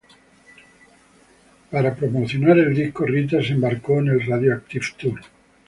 [1.69, 5.19] Para promocionar el disco, Rita se embarcó en el Radioactive Tour.